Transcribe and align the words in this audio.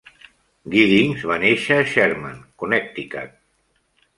Giddings 0.75 1.25
va 1.31 1.37
néixer 1.45 1.77
a 1.81 1.85
Sherman, 1.91 2.41
Connecticut. 2.63 3.37